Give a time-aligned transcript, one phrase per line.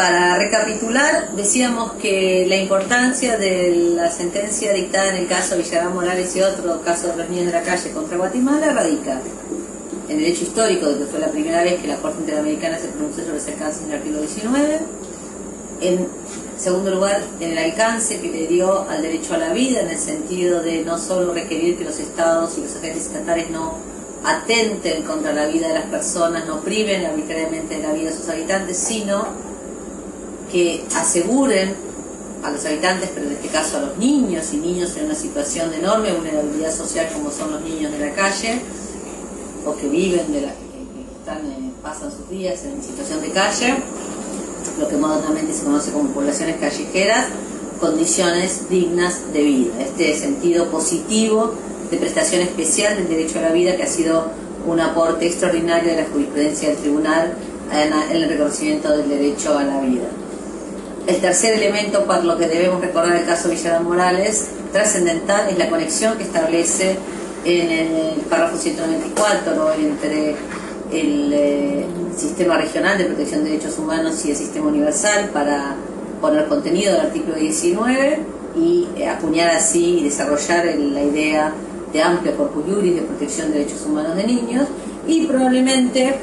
[0.00, 6.34] para recapitular, decíamos que la importancia de la sentencia dictada en el caso Villarán Morales
[6.34, 9.20] y otro caso de los niños de la calle contra Guatemala radica
[10.08, 12.88] en el hecho histórico de que fue la primera vez que la Corte Interamericana se
[12.88, 14.78] pronunció sobre ese caso en el artículo 19.
[15.82, 16.08] En
[16.56, 19.98] segundo lugar, en el alcance que le dio al derecho a la vida, en el
[19.98, 23.74] sentido de no solo requerir que los estados y los agentes estatales no
[24.24, 28.30] atenten contra la vida de las personas, no priven arbitrariamente de la vida de sus
[28.30, 29.49] habitantes, sino
[30.50, 31.74] que aseguren
[32.42, 35.70] a los habitantes, pero en este caso a los niños y niños en una situación
[35.70, 38.60] de enorme vulnerabilidad social como son los niños de la calle
[39.66, 43.74] o que viven de la que están, eh, pasan sus días en situación de calle,
[44.78, 47.26] lo que modernamente se conoce como poblaciones callejeras,
[47.78, 49.72] condiciones dignas de vida.
[49.80, 51.54] Este sentido positivo
[51.90, 54.30] de prestación especial del derecho a la vida que ha sido
[54.66, 57.34] un aporte extraordinario de la jurisprudencia del tribunal
[57.72, 60.08] en el reconocimiento del derecho a la vida.
[61.10, 65.68] El tercer elemento para lo que debemos recordar el caso Villarán Morales, trascendental, es la
[65.68, 66.96] conexión que establece
[67.44, 70.36] en el párrafo 194 entre
[70.92, 71.86] el eh,
[72.16, 75.74] sistema regional de protección de derechos humanos y el sistema universal para
[76.20, 78.20] poner contenido del artículo 19
[78.54, 81.52] y eh, acuñar así y desarrollar la idea
[81.92, 84.68] de amplio corpus juris de protección de derechos humanos de niños
[85.08, 86.14] y probablemente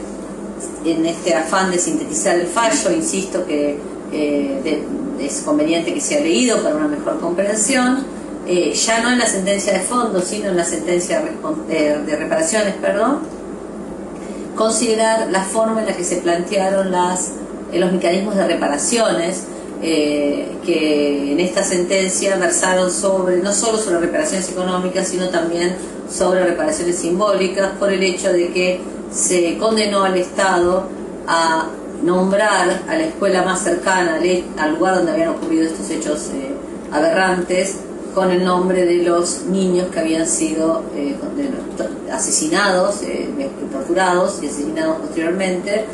[0.86, 4.84] en este afán de sintetizar el fallo, insisto que eh,
[5.20, 8.06] es conveniente que sea leído para una mejor comprensión,
[8.46, 11.22] eh, ya no en la sentencia de fondo, sino en la sentencia
[11.68, 13.20] de, de reparaciones, perdón,
[14.56, 17.32] considerar la forma en la que se plantearon las,
[17.72, 19.44] eh, los mecanismos de reparaciones
[19.80, 25.76] que en esta sentencia versaron sobre, no solo sobre reparaciones económicas, sino también
[26.10, 30.88] sobre reparaciones simbólicas, por el hecho de que se condenó al Estado
[31.28, 31.70] a
[32.03, 34.20] nombrar a la escuela más cercana
[34.58, 36.52] al lugar donde habían ocurrido estos hechos eh,
[36.92, 37.77] aberrantes
[38.14, 41.16] con el nombre de los niños que habían sido eh,
[42.11, 43.30] asesinados, eh,
[43.72, 45.86] torturados y asesinados posteriormente,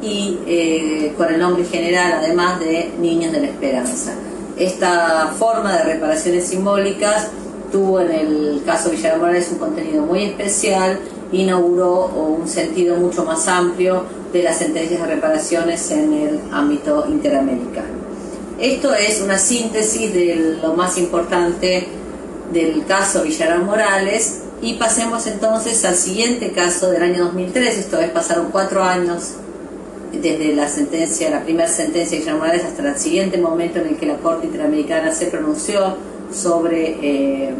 [0.00, 4.12] y con el nombre general además de Niños de la Esperanza.
[4.56, 7.28] Esta forma de reparaciones simbólicas
[7.70, 10.98] tuvo en el caso Villarreal Morales un contenido muy especial,
[11.30, 18.02] inauguró un sentido mucho más amplio de las sentencias de reparaciones en el ámbito interamericano.
[18.58, 21.86] Esto es una síntesis de lo más importante
[22.52, 28.10] del caso Villarán Morales y pasemos entonces al siguiente caso del año 2003, esto es,
[28.10, 29.32] pasaron cuatro años
[30.12, 33.96] desde la sentencia, la primera sentencia de Villarán Morales hasta el siguiente momento en el
[33.96, 35.96] que la Corte Interamericana se pronunció
[36.32, 37.54] sobre eh,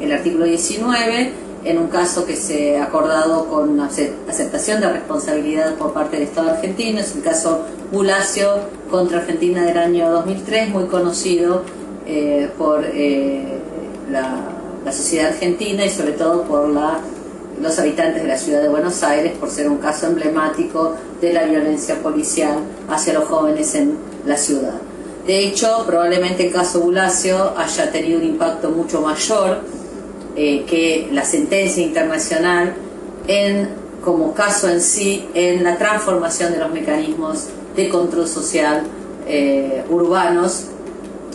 [0.00, 5.92] el artículo 19 en un caso que se ha acordado con aceptación de responsabilidad por
[5.92, 7.60] parte del Estado argentino, es el caso
[7.92, 8.48] Bulacio
[8.90, 11.62] contra Argentina del año 2003, muy conocido
[12.06, 13.58] eh, por eh,
[14.10, 14.48] la,
[14.92, 16.98] sociedad argentina y sobre todo por la,
[17.60, 21.44] los habitantes de la ciudad de Buenos Aires, por ser un caso emblemático de la
[21.44, 22.58] violencia policial
[22.90, 23.96] hacia los jóvenes en
[24.26, 24.74] la ciudad.
[25.26, 29.60] De hecho, probablemente el caso Bulacio haya tenido un impacto mucho mayor
[30.36, 32.74] eh, que la sentencia internacional
[33.26, 33.68] en,
[34.02, 38.82] como caso en sí en la transformación de los mecanismos de control social
[39.26, 40.64] eh, urbanos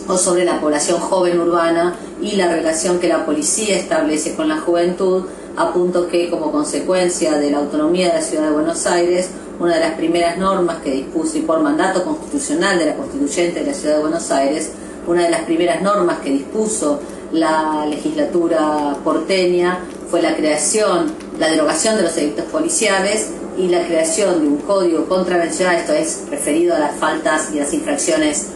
[0.08, 4.58] o sobre la población joven urbana y la relación que la policía establece con la
[4.58, 5.24] juventud,
[5.56, 9.74] a punto que como consecuencia de la autonomía de la ciudad de Buenos Aires, una
[9.74, 13.74] de las primeras normas que dispuso y por mandato constitucional de la constituyente de la
[13.74, 14.70] ciudad de Buenos Aires,
[15.06, 17.00] una de las primeras normas que dispuso
[17.32, 19.80] la legislatura porteña
[20.10, 25.06] fue la creación, la derogación de los delitos policiales y la creación de un código
[25.06, 28.46] contravencional, esto es referido a las faltas y las infracciones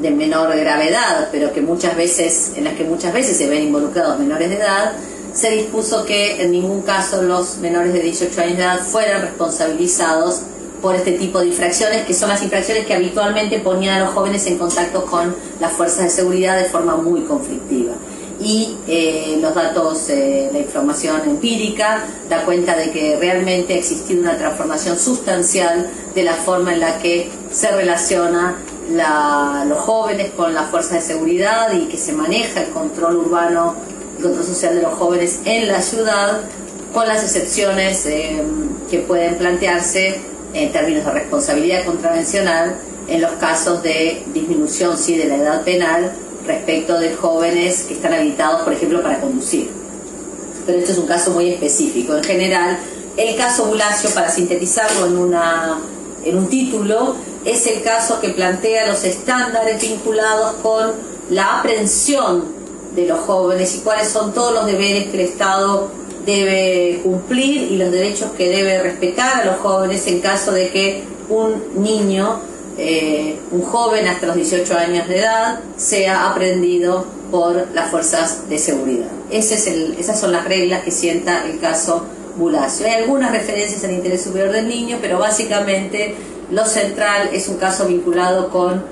[0.00, 4.18] de menor gravedad, pero que muchas veces, en las que muchas veces se ven involucrados
[4.18, 4.92] menores de edad,
[5.32, 10.42] se dispuso que en ningún caso los menores de 18 años de edad fueran responsabilizados
[10.80, 14.46] por este tipo de infracciones, que son las infracciones que habitualmente ponían a los jóvenes
[14.46, 17.92] en contacto con las fuerzas de seguridad de forma muy conflictiva.
[18.42, 24.22] Y eh, los datos, eh, la información empírica da cuenta de que realmente ha existido
[24.22, 28.56] una transformación sustancial de la forma en la que se relaciona
[29.68, 33.74] los jóvenes con las fuerzas de seguridad y que se maneja el control urbano,
[34.16, 36.40] el control social de los jóvenes en la ciudad,
[36.92, 38.42] con las excepciones eh,
[38.90, 40.18] que pueden plantearse
[40.54, 42.76] en términos de responsabilidad contravencional
[43.08, 46.12] en los casos de disminución sí de la edad penal
[46.46, 49.70] respecto de jóvenes que están habilitados, por ejemplo, para conducir.
[50.66, 52.16] Pero esto es un caso muy específico.
[52.16, 52.78] En general,
[53.16, 55.78] el caso Bulacio, para sintetizarlo en, una,
[56.24, 60.92] en un título, es el caso que plantea los estándares vinculados con
[61.30, 62.44] la aprehensión
[62.94, 65.90] de los jóvenes y cuáles son todos los deberes que el Estado
[66.24, 71.02] debe cumplir y los derechos que debe respetar a los jóvenes en caso de que
[71.28, 72.40] un niño,
[72.76, 78.58] eh, un joven hasta los 18 años de edad, sea aprendido por las fuerzas de
[78.58, 79.08] seguridad.
[79.30, 82.04] Ese es el, esas son las reglas que sienta el caso
[82.36, 82.86] Bulacio.
[82.86, 86.14] Hay algunas referencias al interés superior del niño, pero básicamente
[86.50, 88.82] lo central es un caso vinculado con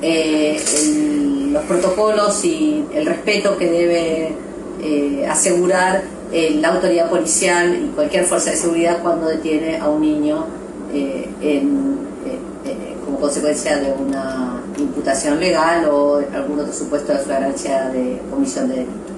[0.00, 0.60] eh,
[1.50, 4.32] los protocolos y el respeto que debe
[4.82, 10.00] eh, asegurar eh, la autoridad policial y cualquier fuerza de seguridad cuando detiene a un
[10.00, 10.46] niño
[13.04, 18.76] como consecuencia de una imputación legal o algún otro supuesto de flagrancia de comisión de
[18.76, 19.12] delito.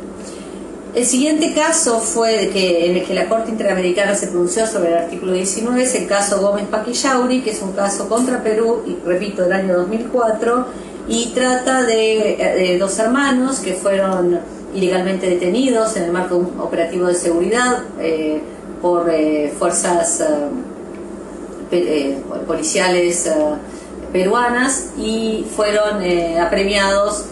[0.95, 4.99] El siguiente caso fue que, en el que la Corte Interamericana se pronunció sobre el
[4.99, 9.43] artículo 19, es el caso Gómez Paquillauri, que es un caso contra Perú, y repito,
[9.43, 10.67] del año 2004,
[11.09, 14.39] y trata de, dos hermanos que fueron
[14.75, 18.41] ilegalmente detenidos en el marco operativo de seguridad eh,
[18.83, 20.23] por eh, fuerzas
[21.71, 23.31] eh, policiales
[24.13, 26.03] peruanas y fueron
[26.41, 27.25] apremiados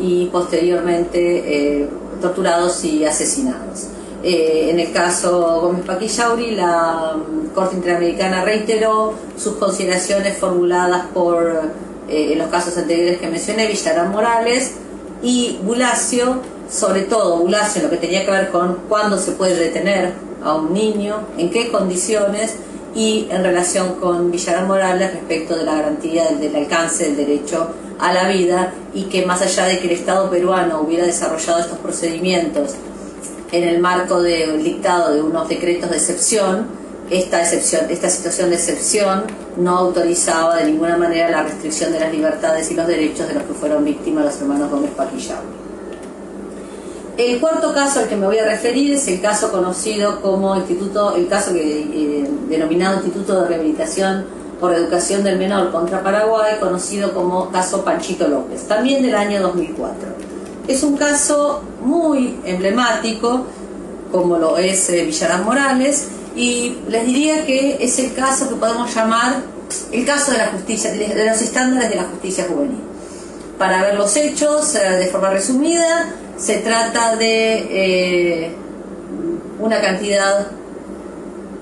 [0.00, 1.88] y posteriormente
[2.22, 3.88] torturados y asesinados.
[4.22, 11.70] En el caso Gómez Paquillauri, la mm, Corte Interamericana reiteró sus consideraciones formuladas por
[12.10, 14.72] eh, los casos anteriores que mencioné, Villarán Morales
[15.22, 20.12] y Bulacio, sobre todo Bulacio, lo que tenía que ver con cuándo se puede detener
[20.42, 22.54] a un niño, en qué condiciones
[22.94, 27.68] y en relación con Villarán Morales respecto de la garantía del alcance del derecho
[27.98, 31.78] a la vida y que más allá de que el Estado peruano hubiera desarrollado estos
[31.78, 32.74] procedimientos
[33.52, 36.66] en el marco del dictado de unos decretos de excepción,
[37.10, 39.24] esta, excepción, esta situación de excepción
[39.56, 43.42] no autorizaba de ninguna manera la restricción de las libertades y los derechos de los
[43.42, 45.59] que fueron víctimas los hermanos Gómez Paquillao.
[47.16, 51.14] El cuarto caso al que me voy a referir es el caso conocido como Instituto,
[51.16, 54.24] el caso que, eh, denominado Instituto de Rehabilitación
[54.58, 60.08] por Educación del Menor contra Paraguay, conocido como caso Panchito López, también del año 2004.
[60.68, 63.46] Es un caso muy emblemático,
[64.12, 68.94] como lo es eh, Villarán Morales, y les diría que es el caso que podemos
[68.94, 69.42] llamar
[69.92, 72.80] el caso de la justicia, de los estándares de la justicia juvenil.
[73.58, 78.50] Para ver los hechos, eh, de forma resumida, se trata de eh,
[79.58, 80.46] una cantidad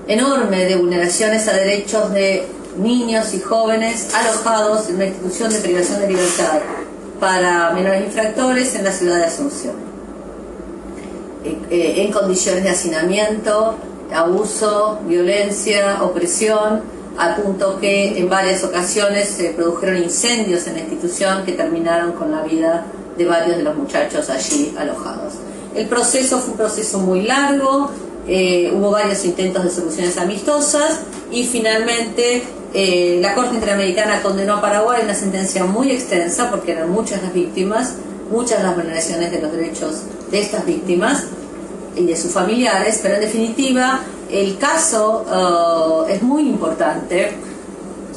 [0.07, 2.47] enorme de vulneraciones a derechos de
[2.77, 6.59] niños y jóvenes alojados en una institución de privación de libertad
[7.19, 9.75] para menores infractores en la ciudad de Asunción,
[11.43, 13.75] eh, eh, en condiciones de hacinamiento,
[14.15, 16.81] abuso, violencia, opresión,
[17.17, 22.31] a punto que en varias ocasiones se produjeron incendios en la institución que terminaron con
[22.31, 22.85] la vida
[23.19, 25.33] de varios de los muchachos allí alojados.
[25.75, 27.91] El proceso fue un proceso muy largo,
[28.27, 31.01] eh, hubo varios intentos de soluciones amistosas
[31.31, 32.43] y finalmente
[32.73, 37.33] eh, la Corte Interamericana condenó a Paraguay una sentencia muy extensa porque eran muchas las
[37.33, 37.95] víctimas,
[38.31, 41.25] muchas las vulneraciones de los derechos de estas víctimas
[41.95, 43.99] y de sus familiares, pero en definitiva
[44.31, 47.31] el caso uh, es muy importante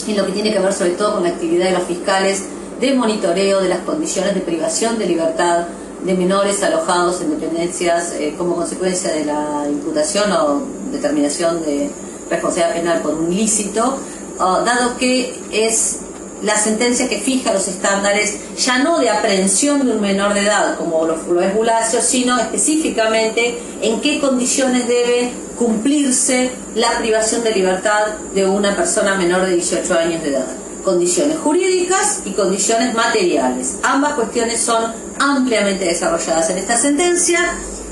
[0.06, 2.44] en lo que tiene que ver sobre todo con la actividad de los fiscales
[2.82, 5.66] de monitoreo de las condiciones de privación de libertad
[6.04, 11.88] de menores alojados en dependencias eh, como consecuencia de la imputación o determinación de
[12.28, 13.98] responsabilidad penal por un ilícito
[14.38, 15.98] dado que es
[16.42, 20.76] la sentencia que fija los estándares ya no de aprehensión de un menor de edad,
[20.76, 28.06] como lo, es Bulacio, sino específicamente en qué condiciones debe cumplirse la privación de libertad
[28.34, 30.61] de una persona menor de 18 años de edad.
[30.84, 33.76] Condiciones jurídicas y condiciones materiales.
[33.82, 37.38] Ambas cuestiones son ampliamente desarrolladas en esta sentencia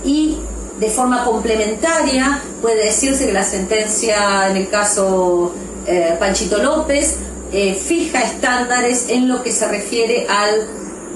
[0.04, 0.38] y
[0.80, 5.54] de forma complementaria puede decirse que la sentencia en el caso
[5.87, 7.16] eh, Panchito López
[7.52, 10.66] eh, fija estándares en lo que se refiere al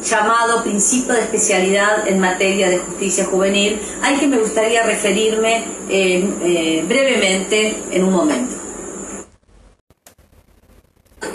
[0.05, 6.85] llamado principio de especialidad en materia de justicia juvenil, al que me gustaría referirme eh,
[6.87, 8.64] brevemente en un momento.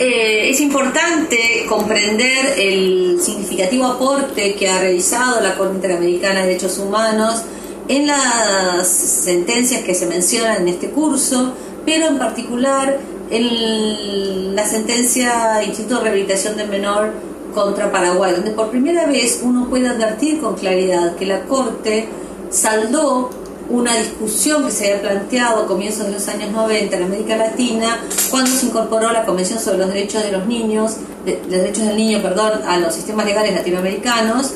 [0.02, 7.42] Es importante comprender el significativo aporte que ha realizado la Corte Interamericana de Derechos Humanos
[7.86, 11.52] en las sentencias que se mencionan en este curso,
[11.84, 12.98] pero en particular
[13.30, 17.12] en la sentencia Instituto de Rehabilitación del Menor
[17.52, 22.08] contra Paraguay, donde por primera vez uno puede advertir con claridad que la Corte
[22.48, 23.30] saldó
[23.70, 28.00] una discusión que se había planteado a comienzos de los años 90 en América Latina,
[28.30, 32.20] cuando se incorporó la Convención sobre los Derechos de los Niños, los Derechos del Niño,
[32.20, 34.52] perdón, a los sistemas legales latinoamericanos,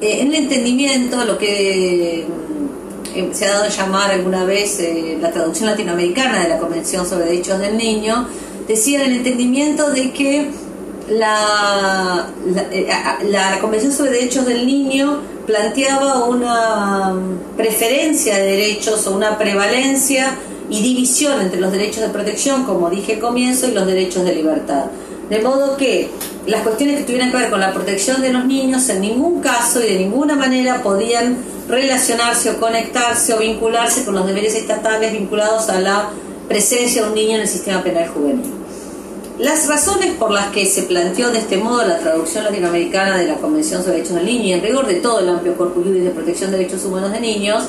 [0.00, 2.26] eh, en el entendimiento, lo que
[3.14, 7.06] eh, se ha dado a llamar alguna vez eh, la traducción latinoamericana de la Convención
[7.06, 8.26] sobre Derechos del Niño,
[8.66, 10.50] decía el entendimiento de que
[11.08, 12.28] la,
[13.24, 17.14] la Convención sobre Derechos del Niño planteaba una
[17.56, 20.36] preferencia de derechos o una prevalencia
[20.68, 24.34] y división entre los derechos de protección, como dije al comienzo, y los derechos de
[24.34, 24.86] libertad.
[25.30, 26.10] De modo que
[26.46, 29.82] las cuestiones que tuvieran que ver con la protección de los niños en ningún caso
[29.82, 31.36] y de ninguna manera podían
[31.68, 36.10] relacionarse o conectarse o vincularse con los deberes estatales vinculados a la
[36.48, 38.55] presencia de un niño en el sistema penal juvenil.
[39.38, 43.34] Las razones por las que se planteó de este modo la traducción latinoamericana de la
[43.34, 46.50] Convención sobre Derechos del Niño en rigor de todo el amplio corpus juris de protección
[46.50, 47.64] de derechos humanos de niños,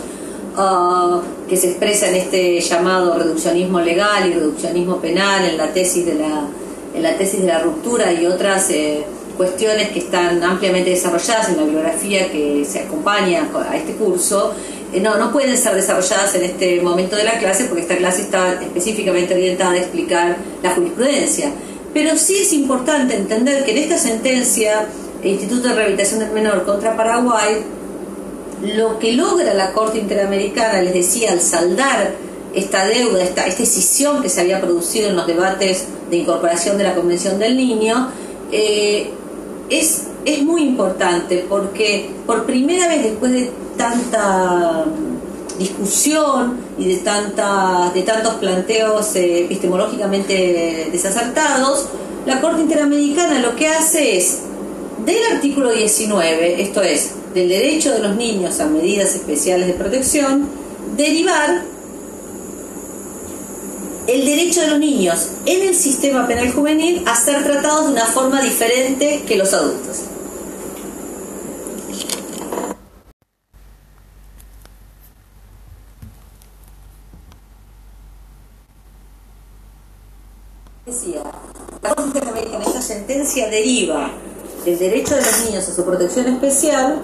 [0.55, 6.05] ah, que se expresa en este llamado reduccionismo legal y reduccionismo penal en la tesis
[6.05, 6.47] de la,
[6.95, 9.03] en la, tesis de la ruptura y otras eh,
[9.35, 14.53] cuestiones que están ampliamente desarrolladas en la bibliografía que se acompaña a este curso,
[14.99, 18.53] no, no pueden ser desarrolladas en este momento de la clase porque esta clase está
[18.61, 21.51] específicamente orientada a explicar la jurisprudencia.
[21.93, 24.87] Pero sí es importante entender que en esta sentencia,
[25.23, 27.63] el Instituto de Rehabilitación del Menor contra Paraguay,
[28.75, 32.13] lo que logra la Corte Interamericana, les decía, al saldar
[32.53, 36.83] esta deuda, esta, esta escisión que se había producido en los debates de incorporación de
[36.83, 38.11] la Convención del Niño,
[38.51, 39.09] eh,
[39.69, 44.83] es, es muy importante porque por primera vez después de tanta
[45.57, 51.87] discusión y de, tanta, de tantos planteos eh, epistemológicamente desacertados,
[52.25, 54.39] la Corte Interamericana lo que hace es,
[55.05, 60.49] del artículo 19, esto es, del derecho de los niños a medidas especiales de protección,
[60.97, 61.61] derivar
[64.07, 68.05] el derecho de los niños en el sistema penal juvenil a ser tratados de una
[68.05, 70.01] forma diferente que los adultos.
[80.87, 81.21] decía,
[81.81, 82.81] la Corte Interamericana en esta
[83.49, 84.11] deriva
[84.65, 86.99] el derecho de los niños a su protección especial,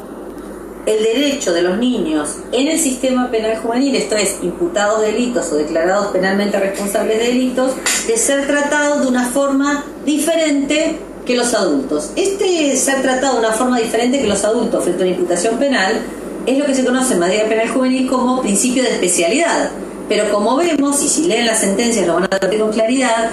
[0.86, 5.56] el derecho de los niños en el sistema penal juvenil, esto es, imputados delitos o
[5.56, 7.72] declarados penalmente responsables de delitos,
[8.08, 12.12] de ser tratados de una forma diferente que los adultos.
[12.16, 16.02] Este ser tratado de una forma diferente que los adultos frente a una imputación penal
[16.46, 19.72] es lo que se conoce en materia penal juvenil como principio de especialidad.
[20.10, 23.30] Pero como vemos, y si leen la sentencia lo van a ver con claridad,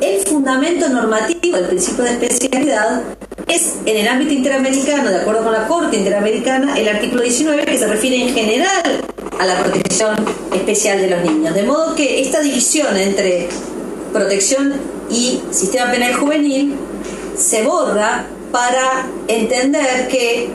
[0.00, 3.02] el fundamento normativo del principio de especialidad
[3.46, 7.78] es en el ámbito interamericano, de acuerdo con la Corte Interamericana, el artículo 19 que
[7.78, 8.82] se refiere en general
[9.38, 10.16] a la protección
[10.54, 11.54] especial de los niños.
[11.54, 13.48] De modo que esta división entre
[14.12, 14.74] protección
[15.10, 16.74] y sistema penal juvenil
[17.36, 20.48] se borra para entender que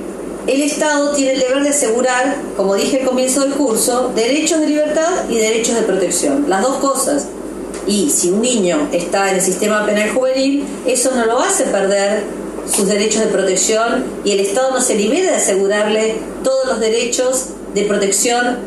[0.48, 4.68] el Estado tiene el deber de asegurar, como dije al comienzo del curso, derechos de
[4.68, 6.46] libertad y derechos de protección.
[6.48, 7.28] Las dos cosas
[7.88, 12.24] y si un niño está en el sistema penal juvenil, eso no lo hace perder
[12.72, 17.50] sus derechos de protección y el Estado no se libera de asegurarle todos los derechos
[17.74, 18.58] de protección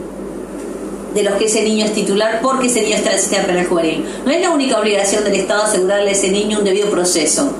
[1.14, 3.66] de los que ese niño es titular porque ese niño está en el sistema penal
[3.66, 4.04] juvenil.
[4.24, 7.50] No es la única obligación del Estado asegurarle a ese niño un debido proceso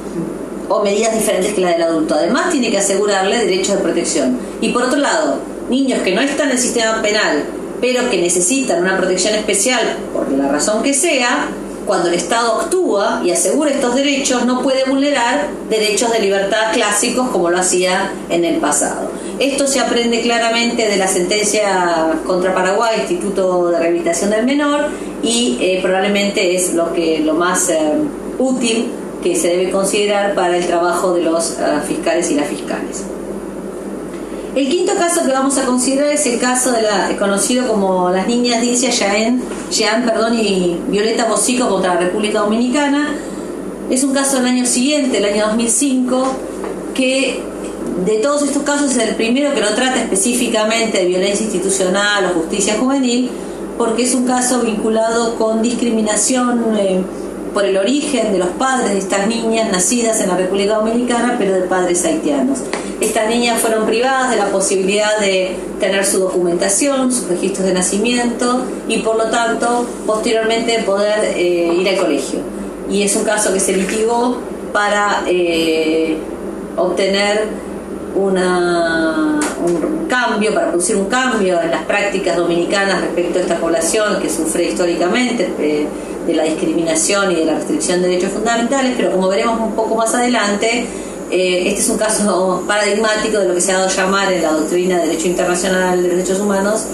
[0.69, 2.15] o medidas diferentes que la del adulto.
[2.15, 4.39] Además tiene que asegurarle derechos de protección.
[4.61, 7.45] Y por otro lado, niños que no están en el sistema penal
[7.81, 11.49] pero que necesitan una protección especial por la razón que sea,
[11.89, 17.31] cuando el Estado actúa y asegura estos derechos, no puede vulnerar derechos de libertad clásicos
[17.31, 19.11] como lo hacía en el pasado.
[19.39, 24.89] Esto se aprende claramente de la sentencia contra Paraguay, Instituto de Rehabilitación del Menor,
[25.23, 27.93] y eh, probablemente es lo, que, lo más eh,
[28.39, 28.91] útil
[29.23, 33.05] que se debe considerar para el trabajo de los eh, fiscales y las fiscales.
[34.59, 38.27] El quinto caso que vamos a considerar es el caso de la conocido como las
[38.27, 43.15] niñas Dincia Jean, Jean perdón, y Violeta Bosico contra la República Dominicana.
[43.89, 46.35] Es un caso del año siguiente, el año 2005,
[46.93, 47.41] que
[48.05, 52.41] de todos estos casos es el primero que lo trata específicamente de violencia institucional o
[52.41, 53.31] justicia juvenil,
[53.79, 56.65] porque es un caso vinculado con discriminación.
[56.77, 57.01] Eh,
[57.53, 61.55] por el origen de los padres de estas niñas nacidas en la República Dominicana, pero
[61.55, 62.61] de padres haitianos.
[63.01, 68.65] Estas niñas fueron privadas de la posibilidad de tener su documentación, sus registros de nacimiento
[68.89, 72.41] y por lo tanto posteriormente poder eh, ir al colegio.
[72.91, 74.39] Y es un caso que se litigó
[74.73, 76.17] para eh,
[76.77, 77.69] obtener
[78.15, 84.21] una, un cambio, para producir un cambio en las prácticas dominicanas respecto a esta población
[84.21, 85.87] que sufre históricamente eh,
[86.29, 89.97] de la discriminación y de la restricción de derechos fundamentales, pero como veremos un poco
[89.97, 90.87] más adelante,
[91.31, 94.43] eh, este es un caso paradigmático de lo que se ha dado a llamar en
[94.43, 96.85] la doctrina de Derecho Internacional de Derechos Humanos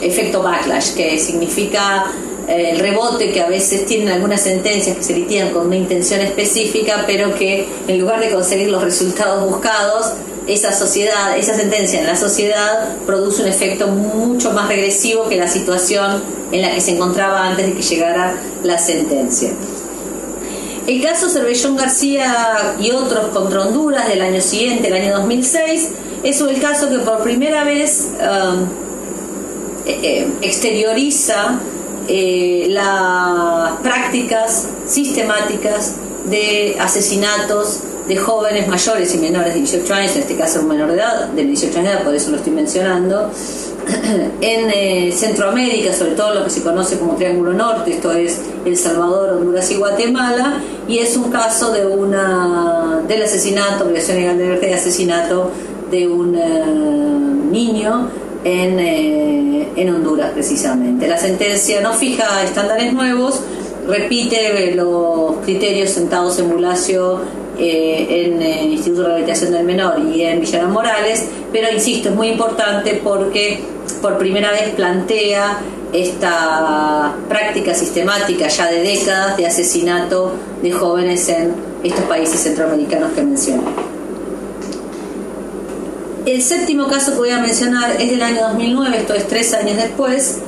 [0.00, 2.06] efecto backlash, que significa
[2.48, 6.20] eh, el rebote que a veces tienen algunas sentencias que se litigan con una intención
[6.20, 10.12] específica, pero que en lugar de conseguir los resultados buscados,
[10.46, 15.48] esa sociedad, esa sentencia en la sociedad produce un efecto mucho más regresivo que la
[15.48, 16.22] situación
[16.52, 19.50] en la que se encontraba antes de que llegara la sentencia.
[20.86, 25.88] El caso Cervellón García y otros contra Honduras del año siguiente, el año 2006,
[26.22, 28.64] es el caso que por primera vez um,
[29.86, 31.58] eh, eh, exterioriza
[32.06, 35.94] eh, las prácticas sistemáticas
[36.26, 40.88] de asesinatos de jóvenes mayores y menores de 18 años, en este caso un menor
[40.88, 43.30] de edad, de 18 años por eso lo estoy mencionando,
[44.40, 48.76] en eh, Centroamérica, sobre todo lo que se conoce como Triángulo Norte, esto es El
[48.76, 54.58] Salvador, Honduras y Guatemala, y es un caso de una del asesinato, violación legal de
[54.58, 55.50] de asesinato
[55.90, 56.64] de un eh,
[57.50, 58.08] niño
[58.44, 61.08] en, eh, en Honduras precisamente.
[61.08, 63.40] La sentencia no fija estándares nuevos,
[63.86, 67.20] repite los criterios sentados en Bulacio
[67.58, 72.14] eh, en el Instituto de Rehabilitación del Menor y en Villarán Morales, pero insisto, es
[72.14, 73.60] muy importante porque
[74.00, 75.58] por primera vez plantea
[75.92, 83.22] esta práctica sistemática ya de décadas de asesinato de jóvenes en estos países centroamericanos que
[83.22, 83.62] mencioné.
[86.26, 89.76] El séptimo caso que voy a mencionar es del año 2009, esto es tres años
[89.76, 90.38] después,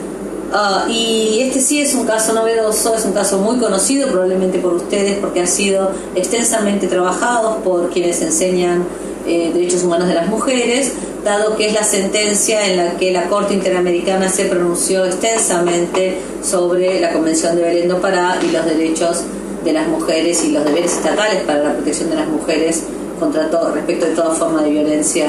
[0.53, 4.75] Ah, y este sí es un caso novedoso, es un caso muy conocido probablemente por
[4.75, 8.85] ustedes porque ha sido extensamente trabajado por quienes enseñan
[9.27, 10.93] eh, derechos humanos de las mujeres,
[11.25, 17.01] dado que es la sentencia en la que la Corte Interamericana se pronunció extensamente sobre
[17.01, 19.23] la Convención de Belén do Pará y los derechos
[19.65, 22.85] de las mujeres y los deberes estatales para la protección de las mujeres
[23.19, 25.29] contra todo, respecto de toda forma de violencia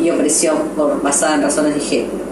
[0.00, 2.31] y opresión por, basada en razones de género.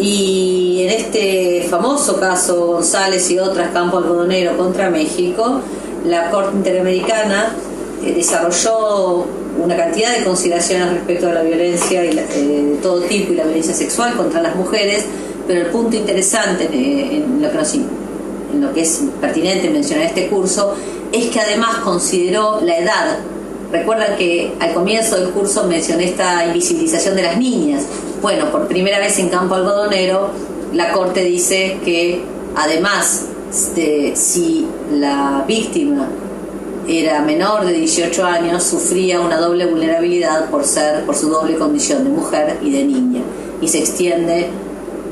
[0.00, 5.60] Y en este famoso caso González y otras Campo Algodonero contra México,
[6.06, 7.54] la Corte Interamericana
[8.02, 9.26] eh, desarrolló
[9.62, 13.74] una cantidad de consideraciones respecto a la violencia eh, de todo tipo y la violencia
[13.74, 15.04] sexual contra las mujeres,
[15.46, 20.76] pero el punto interesante en, lo que en lo que es pertinente mencionar este curso
[21.12, 23.18] es que además consideró la edad.
[23.70, 27.84] Recuerdan que al comienzo del curso mencioné esta invisibilización de las niñas
[28.22, 30.30] bueno, por primera vez en campo algodonero,
[30.72, 32.22] la Corte dice que
[32.54, 33.26] además
[33.74, 36.08] de si la víctima
[36.86, 42.04] era menor de 18 años, sufría una doble vulnerabilidad por ser por su doble condición
[42.04, 43.20] de mujer y de niña
[43.60, 44.48] y se extiende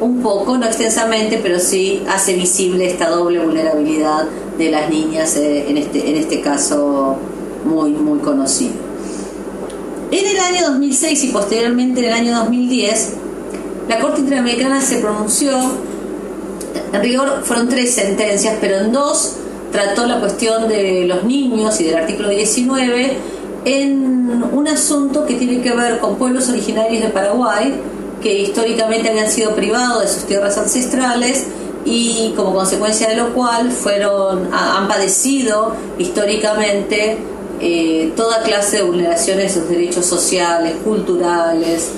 [0.00, 5.68] un poco, no extensamente, pero sí hace visible esta doble vulnerabilidad de las niñas eh,
[5.68, 7.16] en este en este caso
[7.64, 8.87] muy muy conocido.
[10.10, 13.14] En el año 2006 y posteriormente en el año 2010,
[13.88, 15.52] la Corte Interamericana se pronunció,
[16.92, 19.34] en rigor fueron tres sentencias, pero en dos
[19.70, 23.16] trató la cuestión de los niños y del artículo 19
[23.66, 27.74] en un asunto que tiene que ver con pueblos originarios de Paraguay
[28.22, 31.46] que históricamente habían sido privados de sus tierras ancestrales
[31.84, 37.18] y como consecuencia de lo cual fueron han padecido históricamente
[37.60, 41.90] eh, toda clase de vulneraciones de sus derechos sociales, culturales,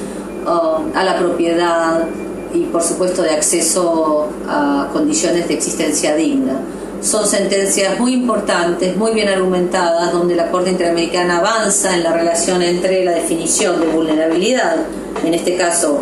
[0.46, 2.06] um, a la propiedad
[2.54, 6.60] y por supuesto de acceso a condiciones de existencia digna.
[7.02, 12.60] Son sentencias muy importantes, muy bien argumentadas, donde la Corte Interamericana avanza en la relación
[12.60, 14.76] entre la definición de vulnerabilidad,
[15.24, 16.00] en este caso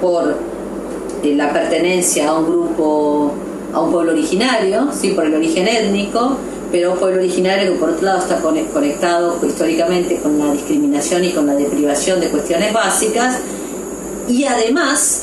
[0.00, 0.34] por
[1.22, 3.32] eh, la pertenencia a un grupo,
[3.74, 5.10] a un pueblo originario, ¿sí?
[5.10, 6.36] por el origen étnico,
[6.72, 11.46] pero pueblo originario que por otro lado está conectado históricamente con la discriminación y con
[11.46, 13.38] la deprivación de cuestiones básicas
[14.26, 15.20] y además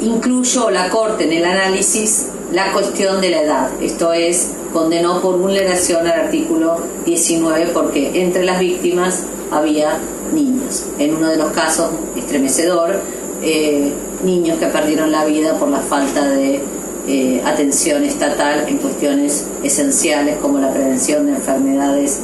[0.00, 5.36] incluyó la Corte en el análisis la cuestión de la edad, esto es, condenó por
[5.36, 9.98] vulneración al artículo 19 porque entre las víctimas había
[10.32, 10.86] niños.
[10.98, 13.00] En uno de los casos estremecedor,
[13.42, 13.92] eh,
[14.24, 16.62] niños que perdieron la vida por la falta de
[17.10, 22.20] eh, atención estatal en cuestiones esenciales como la prevención de enfermedades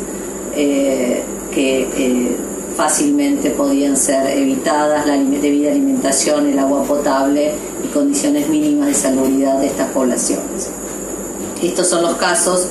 [0.54, 2.36] eh, que eh,
[2.76, 9.58] fácilmente podían ser evitadas, la debida alimentación, el agua potable y condiciones mínimas de salubridad
[9.58, 10.68] de estas poblaciones.
[11.62, 12.66] Estos son los casos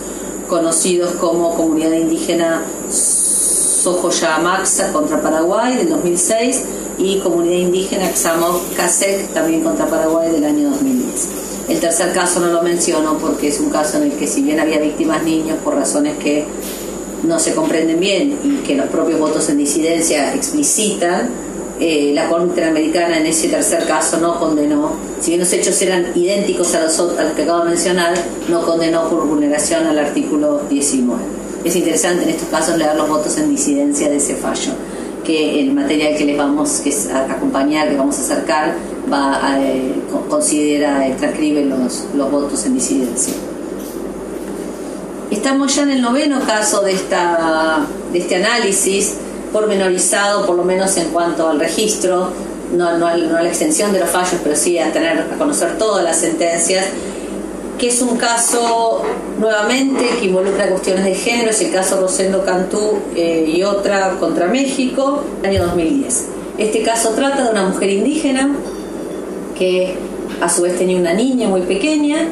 [0.48, 6.64] conocidos como comunidad indígena Sojoya Maxa contra Paraguay del 2006
[7.00, 11.43] y Comunidad Indígena Xamov Kasek también contra Paraguay del año 2010.
[11.70, 14.60] El tercer caso no lo menciono porque es un caso en el que si bien
[14.60, 16.46] había víctimas niños por razones que
[17.24, 21.30] no se comprenden bien y que los propios votos en disidencia explicitan,
[21.80, 26.08] eh, la Corte Interamericana en ese tercer caso no condenó, si bien los hechos eran
[26.16, 27.76] idénticos a los, a los que acabo de
[28.50, 31.22] no condenó por vulneración al artículo 19.
[31.64, 34.74] Es interesante en estos casos leer los votos en disidencia de ese fallo,
[35.24, 38.76] que el material que les vamos a acompañar, que vamos a acercar,
[39.12, 39.94] va a, eh,
[40.30, 43.34] considera, eh, transcribe los, los votos en disidencia.
[45.32, 49.16] Estamos ya en el noveno caso de, esta, de este análisis
[49.52, 52.30] pormenorizado, por lo menos en cuanto al registro,
[52.72, 56.04] no, no, a la extensión de los fallos, pero sí a tener a conocer todas
[56.04, 56.86] las sentencias,
[57.78, 59.04] que es un caso
[59.40, 64.48] nuevamente que involucra cuestiones de género, es el caso Rosendo Cantú eh, y otra contra
[64.48, 66.26] México, año 2010.
[66.58, 68.56] Este caso trata de una mujer indígena
[69.58, 69.96] que
[70.42, 72.28] a su vez tenía una niña muy pequeña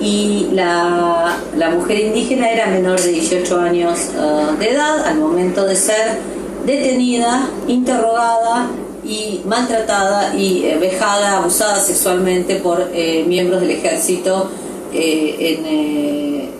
[0.00, 5.66] y la, la mujer indígena era menor de 18 años uh, de edad al momento
[5.66, 6.18] de ser
[6.64, 8.68] detenida, interrogada
[9.04, 14.50] y maltratada y eh, vejada, abusada sexualmente por eh, miembros del ejército
[14.92, 16.50] en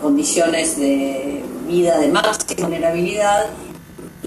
[0.00, 3.46] condiciones de vida de máxima vulnerabilidad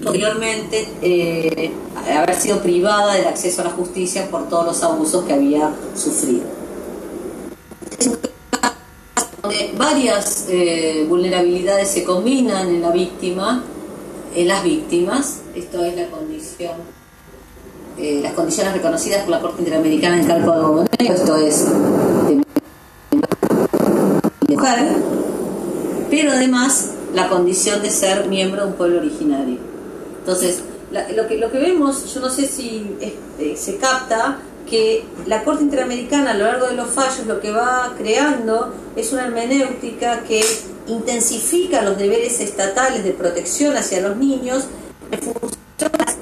[0.06, 1.72] posteriormente
[2.16, 6.44] haber sido privada del acceso a la justicia por todos los abusos que había sufrido.
[9.42, 10.46] Donde varias
[11.08, 13.64] vulnerabilidades se combinan en la víctima,
[14.34, 16.74] en las víctimas, esto es la condición,
[17.98, 21.64] eh, las condiciones reconocidas por la Corte Interamericana en Calco de esto es
[22.28, 22.42] de
[24.48, 24.88] mujer,
[26.10, 29.75] pero además la condición de ser miembro de un pueblo originario.
[30.26, 30.58] Entonces,
[31.14, 35.62] lo, que, lo que vemos, yo no sé si eh, se capta, que la Corte
[35.62, 40.44] Interamericana a lo largo de los fallos lo que va creando es una hermenéutica que
[40.88, 44.64] intensifica los deberes estatales de protección hacia los niños
[45.12, 45.52] en función
[45.92, 46.16] de las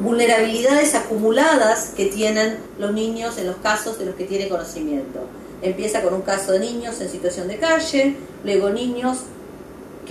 [0.00, 5.20] vulnerabilidades acumuladas que tienen los niños en los casos de los que tiene conocimiento.
[5.60, 9.18] Empieza con un caso de niños en situación de calle, luego niños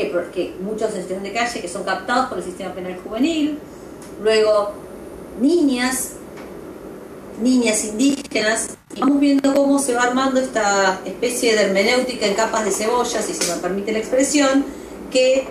[0.08, 3.60] que, muchos en situación de calle que son captados por el sistema penal juvenil,
[4.24, 4.72] luego
[5.42, 6.14] niñas
[7.42, 12.66] niñas indígenas, y vamos viendo cómo se va armando esta especie de hermenéutica en capas
[12.66, 14.66] de cebolla, si se me permite la expresión,
[15.12, 15.48] que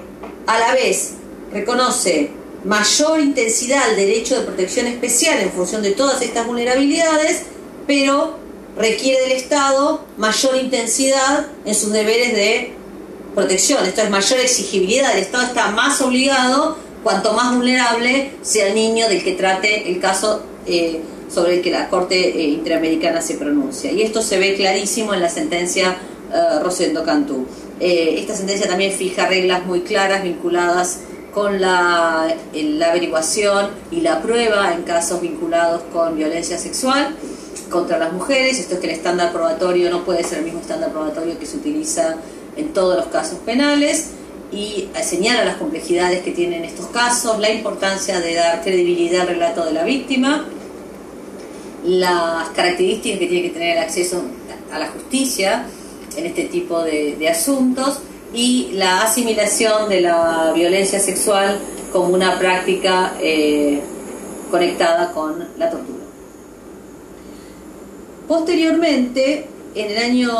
[0.46, 1.14] a la vez
[1.52, 2.30] reconoce
[2.64, 7.44] mayor intensidad al derecho de protección especial en función de todas estas vulnerabilidades,
[7.86, 8.36] pero
[8.76, 12.74] requiere del Estado mayor intensidad en sus deberes de
[13.38, 13.84] protección.
[13.86, 15.12] Esto es mayor exigibilidad.
[15.12, 20.00] El Estado está más obligado cuanto más vulnerable sea el niño del que trate el
[20.00, 20.42] caso.
[20.66, 23.92] Eh, sobre el que la Corte eh, Interamericana se pronuncia.
[23.92, 25.96] Y esto se ve clarísimo en la sentencia
[26.32, 27.46] uh, Rosendo Cantú.
[27.80, 31.00] Eh, esta sentencia también fija reglas muy claras vinculadas
[31.34, 37.14] con la, la, averiguación y la prueba en casos vinculados con violencia sexual
[37.70, 38.58] contra las mujeres.
[38.58, 41.58] Esto es que el estándar probatorio no puede ser el mismo estándar probatorio que se
[41.58, 42.16] utiliza
[42.58, 44.10] en todos los casos penales
[44.52, 49.64] y señala las complejidades que tienen estos casos, la importancia de dar credibilidad al relato
[49.64, 50.46] de la víctima
[51.84, 54.22] las características que tiene que tener el acceso
[54.72, 55.64] a la justicia
[56.16, 58.00] en este tipo de, asuntos
[58.34, 61.58] y la asimilación de la violencia sexual
[61.92, 63.80] como una práctica eh,
[64.50, 65.98] conectada con la tortura.
[68.26, 70.32] Posteriormente, en el año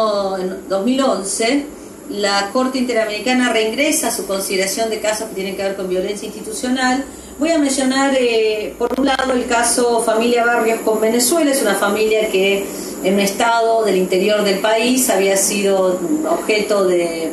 [0.68, 1.66] 2011,
[2.10, 7.04] la Corte Interamericana reingresa su consideración de casos que tienen que ver con violencia institucional
[7.38, 11.52] Voy a mencionar, eh, por un lado, el caso Familia Barrios con Venezuela.
[11.52, 12.64] Es una familia que
[13.04, 17.30] en un estado del interior del país había sido objeto de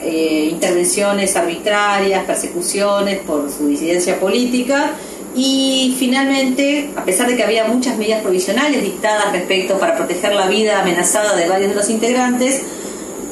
[0.00, 4.92] eh, intervenciones arbitrarias, persecuciones por su disidencia política.
[5.36, 10.46] Y finalmente, a pesar de que había muchas medidas provisionales dictadas respecto para proteger la
[10.46, 12.62] vida amenazada de varios de los integrantes,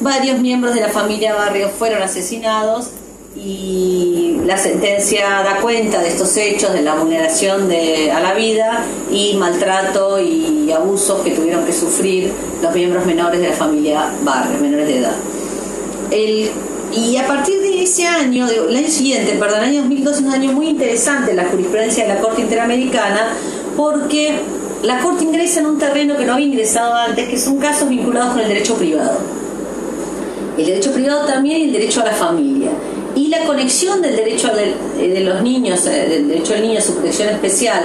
[0.01, 2.89] varios miembros de la familia Barrios fueron asesinados
[3.35, 8.83] y la sentencia da cuenta de estos hechos, de la vulneración de, a la vida
[9.09, 14.59] y maltrato y abusos que tuvieron que sufrir los miembros menores de la familia Barrio,
[14.59, 15.15] menores de edad.
[16.93, 20.33] y a partir de ese año, el año siguiente, perdón, el año 2012 es un
[20.33, 23.29] año muy interesante en la jurisprudencia de la Corte Interamericana
[23.77, 24.39] porque
[24.83, 28.33] la Corte ingresa en un terreno que no había ingresado antes, que son casos vinculados
[28.33, 29.19] con el derecho privado.
[30.57, 32.71] El derecho privado también y el derecho a la familia.
[33.15, 36.93] Y la conexión del derecho de, de los niños, del derecho del niño a su
[36.93, 37.83] protección especial